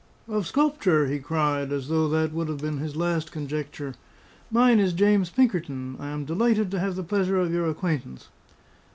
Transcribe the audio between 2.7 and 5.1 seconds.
his last conjecture. "Mine is